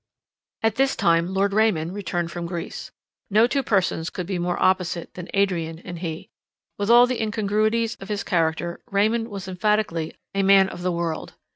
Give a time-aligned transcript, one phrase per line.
[0.63, 2.89] At this time Lord Raymond returned from Greece.
[3.29, 6.31] No two persons could be more opposite than Adrian and he.
[6.79, 11.35] With all the incongruities of his character, Raymond was emphatically a man of the world.